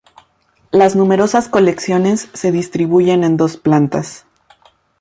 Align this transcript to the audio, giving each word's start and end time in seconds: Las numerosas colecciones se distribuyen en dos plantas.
Las 0.71 0.95
numerosas 0.95 1.47
colecciones 1.47 2.29
se 2.33 2.51
distribuyen 2.51 3.23
en 3.23 3.37
dos 3.37 3.57
plantas. 3.57 4.25